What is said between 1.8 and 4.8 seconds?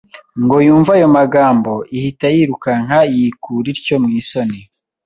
ihita yirukanka yikura ityo mu isoni